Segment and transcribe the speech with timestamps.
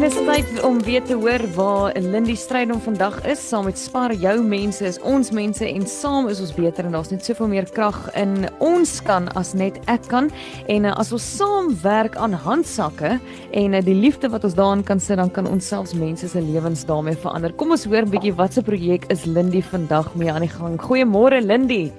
[0.00, 3.42] En dit is tyd om weer te hoor waar Lindy stryd om vandag is.
[3.48, 7.10] Saam met Spar jou mense is ons mense en saam is ons beter en daar's
[7.12, 10.32] net soveel meer krag in ons kan as net ek kan.
[10.72, 13.18] En uh, as ons saam werk aan handsakke
[13.52, 16.48] en uh, die liefde wat ons daarin kan sit, dan kan ons selfs mense se
[16.48, 17.52] lewens daarmee verander.
[17.52, 20.80] Kom ons hoor 'n bietjie wat se projek is Lindy vandag mee aan die gang.
[20.80, 21.90] Goeiemôre Lindy.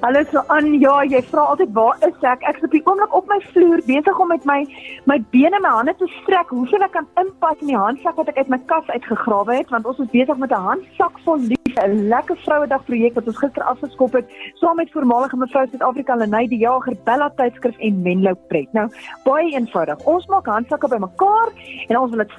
[0.00, 2.44] Hallo so aan ja, jy vra altyd waar is ek?
[2.48, 4.58] Ek is op die oomblik op my vloer besig om met my
[5.10, 6.52] my bene en my hande te strek.
[6.54, 9.88] Hoeveel ek kan inpas in die handsak wat ek uit my kas uitgegrawe het want
[9.90, 13.62] ons is besig met 'n handsak vol lief, 'n lekker vrouedag projek wat ons gister
[13.62, 18.72] afgeskop het saam met voormalige mevrou Suid-Afrika Lenay die Jager Bella tydskrif en Menlo Pret.
[18.72, 18.88] Nou,
[19.24, 19.98] baie eenvoudig.
[20.06, 21.48] Ons maak handsakke bymekaar
[21.88, 22.32] en ons wil dit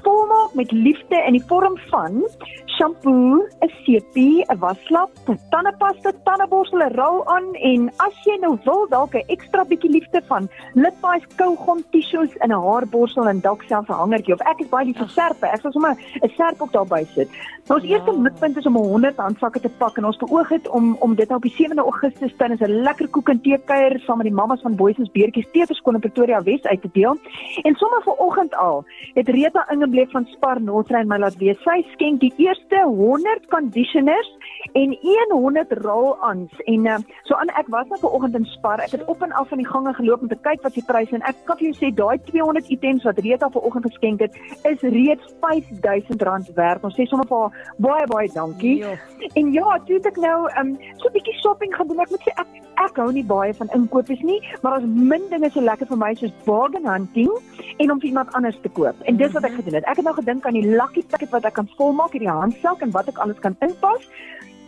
[0.53, 2.23] met liefde in die vorm van
[2.65, 5.11] shampoo, 'n sepie, 'n waslap,
[5.49, 10.21] tandepasta, tandeborsel, 'n rol aan en as jy nou wil dalk 'n ekstra bietjie liefde
[10.27, 14.69] van lipbalms, kougom, tissues in 'n haarborsel en dalk selfs 'n hangertjie of ek is
[14.69, 15.45] baie lief vir serpe.
[15.45, 17.29] Ek sal sommer 'n serp ook daarby sit.
[17.67, 17.95] Nou ons ja.
[17.95, 21.27] eerste mikpunt is om 100 handsakke te pak en ons beoog het om om dit
[21.27, 24.35] nou op die 7de Augustus tydens 'n lekker koek en tee kuier saam met die
[24.35, 27.17] mammas van Boysens Beertjies Teeverskoon in Pretoria Wes uit te deel.
[27.61, 31.59] En sommer vanoggend al het Rita ingebleek van Spar Noordrein my laat weet.
[31.61, 34.29] Sy skenk die eerste 100 conditioners
[34.73, 36.95] en 100 roll-ons en uh,
[37.29, 38.81] so aan ek was nou vanoggend in Spar.
[38.81, 41.13] Ek het op en af van die gange geloop om te kyk wat die pryse
[41.13, 44.39] en ek kan vir jou sê daai 200 items wat Rita vanoggend geskenk het
[44.71, 46.89] is reeds R5000 werd.
[46.89, 48.79] Ons sê sommer vir baie baie dankie.
[48.81, 48.97] Jo.
[49.37, 52.01] En ja, toe ek nou um, so 'n bietjie shopping gaan doen.
[52.01, 52.49] Ek moet sê ek
[52.85, 56.13] ek hou nie baie van inkopies nie, maar as min dinge so lekker vir my
[56.19, 57.31] soos bargain hunting
[57.77, 59.01] en om vir iemand anders te koop.
[59.05, 59.87] En dis wat ek gedoen het.
[59.91, 62.81] Ek het nou gedink aan die lucky ticket wat ek kan volmaak in die handsak
[62.81, 64.07] en wat ek alles kan inpas.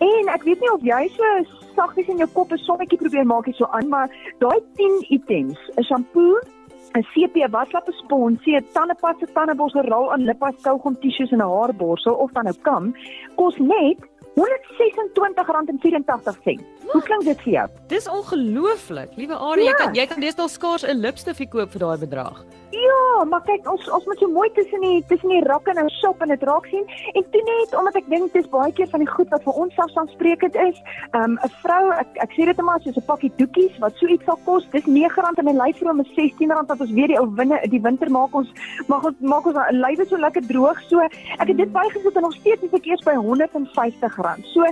[0.03, 1.35] En ek weet nie of jy so
[1.75, 5.59] saggies in jou kop 'n sonnetjie probeer maak hier so aan, maar daai 10 items,
[5.77, 6.41] 'n shampoo,
[6.93, 12.13] 'n CP waslap, sponsie, 'n tandepasta, tandeborsel, rol aan lippas, kougom, tissues en 'n haarborsel
[12.13, 12.95] of dan 'n kam,
[13.35, 13.99] kos net
[14.33, 16.57] R126.84.
[16.91, 17.67] Hoe klink dit vir jou?
[17.87, 19.09] Dis ongelooflik.
[19.15, 19.69] Liewe Arie, ja.
[19.69, 22.45] jy kan jy kan deesdae skaars 'n lipstifie koop vir daai bedrag.
[22.73, 26.21] Ja, maar kyk ons ons moet so mooi tussen die tussen die rakke nou shop
[26.25, 29.09] en dit raak sien en toe net omdat ek dink dis baie keer van die
[29.09, 30.79] goed wat vir ons selfstandspreekend is.
[31.13, 34.07] Um 'n vrou, ek ek sê dit net maar soos 'n pakkie doekies wat so
[34.07, 37.29] iets sal kos, dis R9 en 'n lyfroom is R16 wat ons weer die ou
[37.35, 38.49] winne die winter maak ons
[38.87, 40.81] maak ons maak ons lywe so lekker droog.
[40.89, 44.22] So ek het dit bygesit en nog steeds is ek eers by R150.
[44.23, 44.63] So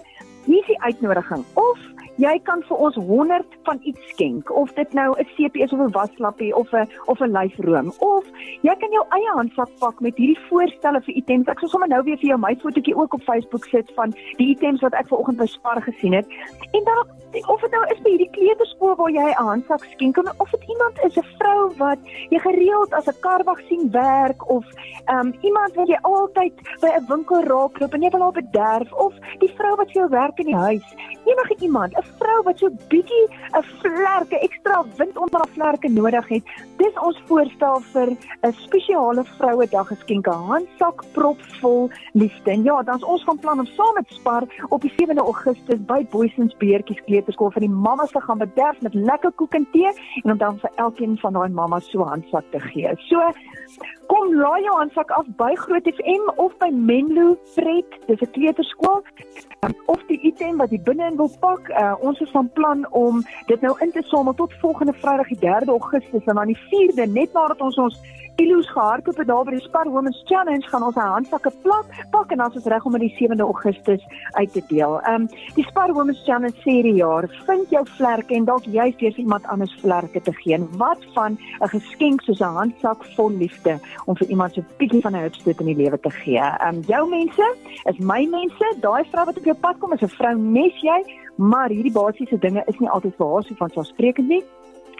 [0.45, 1.45] hier is die uitnodiging.
[1.53, 1.79] Of
[2.21, 5.79] jy kan vir ons 100 van iets skenk of dit nou 'n CP is of
[5.79, 7.91] 'n waslappie of 'n of 'n lyfroom.
[7.99, 8.25] Of
[8.61, 11.47] jy kan jou eie handsak pak met hierdie voorstelle vir items.
[11.47, 14.49] Ek sal sommer nou weer vir jou my fotootjie ook op Facebook sit van die
[14.55, 16.27] items wat ek vanoggend by Spar gesien het.
[16.71, 17.05] En dan
[17.47, 20.95] of dit nou is by hierdie kleuterskool waar jy 'n handsak skenk of dit iemand
[21.03, 21.99] is 'n vrou wat
[22.29, 24.65] jy gereeld as 'n karwag sien werk of
[25.13, 29.13] um, iemand wat jy altyd by 'n winkel raakloop en jy wil haar bederf of
[29.39, 30.87] die vrou wat vir jou werk in die huis
[31.29, 33.25] enige iemand 'n vrou wat so bietjie
[33.57, 36.43] 'n vlerke ekstra wind onder haar vlerke nodig het.
[36.77, 38.09] Dis ons voorstel vir
[38.43, 42.51] 'n spesiale vrouedag geskenke handsak propvol liefde.
[42.51, 46.05] En ja, dan's ons van plan om saam met Spar op die 7de Augustus by
[46.09, 49.91] Boysens Beertjies Kleuterskool vir die mammas te gaan bederf met lekker koek en tee
[50.23, 52.93] en om dan vir elkeen van daai mammas so handsak te gee.
[52.97, 53.31] So
[54.11, 59.03] kom laai jou handsak af by Groot FM of by Menlo Pret, dis 'n kleuterskool
[59.85, 61.69] of die item wat jy binne-in wil pak.
[61.69, 65.41] Uh, ons is van plan om dit nou in te samel tot volgende Vrydag die
[65.44, 68.01] 3de Augustus en dan die 4de net nadat ons ons
[68.41, 72.41] kilos gehardloop het daar by die Spar Women's Challenge gaan ons handsakke plak pak en
[72.41, 74.05] dan is reg om dit die 7de Augustus
[74.39, 74.97] uit te deel.
[75.01, 75.27] Ehm um,
[75.57, 79.47] die Spar Women's Challenge sê die jaar vind jou vlerke en dalk jy vir iemand
[79.53, 80.59] anders vlerke te gee.
[80.81, 85.01] Wat van 'n geskenk soos 'n handsak vol liefde om vir iemand so 'n bietjie
[85.01, 86.41] van 'n hupstoot in die lewe te gee.
[86.41, 87.55] Ehm um, jou mense
[87.85, 88.66] is my mense.
[88.81, 90.99] Daai vrou wat op jou pad kom is 'n vrou nes jy,
[91.41, 94.44] maar hierdie basiese dinge is nie altyd haar so van so sprekend nie.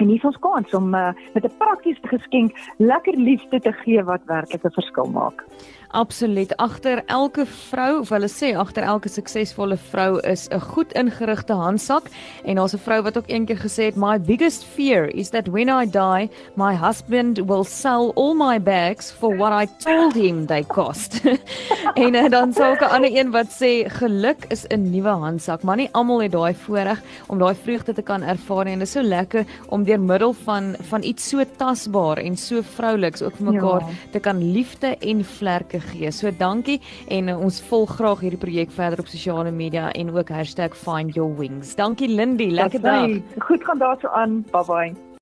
[0.02, 4.26] En is ons kans om uh, met 'n praktiese geskenk lekker liefde te gee wat
[4.26, 5.46] werklik 'n verskil maak.
[5.92, 6.56] Absoluut.
[6.58, 12.08] Agter elke vrou, of hulle sê agter elke suksesvolle vrou is 'n goed ingerigte handsak
[12.46, 15.68] en daar's 'n vrou wat ook eendag gesê het, "My biggest fear is that when
[15.68, 20.64] I die, my husband will sell all my bags for what I told him they
[20.64, 21.22] cost."
[22.06, 25.76] en uh, dan sou 'n ander een wat sê, "Geluk is 'n nuwe handsak, maar
[25.76, 28.94] nie almal het daai voorreg om daai vreugde te kan ervaar nie en dit is
[28.94, 33.52] so lekker om deur middel van van iets so tasbaar en so vrouliks ook vir
[33.52, 33.88] mekaar ja.
[34.12, 36.12] te kan liefde en vlerke gee.
[36.12, 40.30] So dankie en ons volg graag hierdie projek verder op sosiale media en ook
[40.74, 41.76] #findyourwings.
[41.76, 43.22] Dankie Lindy, lekker dag.
[43.38, 44.46] Goed gaan daarso aan.
[44.52, 45.11] Bye bye.